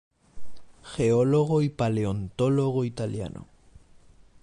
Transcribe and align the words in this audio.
Geólogo 0.81 1.61
y 1.61 1.69
paleontólogo 1.69 2.85
italiano. 2.85 3.45